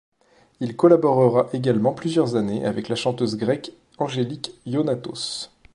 [0.61, 5.51] Il collaborera également plusieurs années avec la chanteuse grecque Angélique Ionatos.